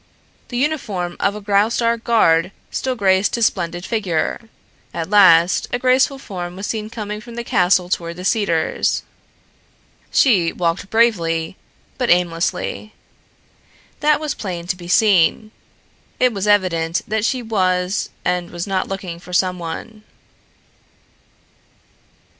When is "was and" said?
17.43-18.49